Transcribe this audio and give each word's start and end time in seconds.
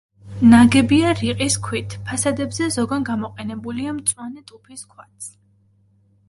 ნაგებია 0.51 1.09
რიყის 1.19 1.57
ქვით, 1.67 1.93
ფასადებზე 2.07 2.69
ზოგან 2.77 3.05
გამოყენებულია 3.11 3.95
მწვანე 3.99 4.43
ტუფის 4.53 4.83
ქვაც. 4.95 5.31